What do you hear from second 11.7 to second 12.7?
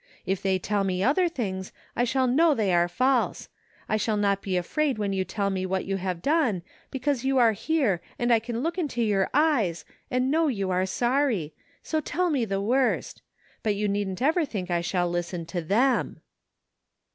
so tell me the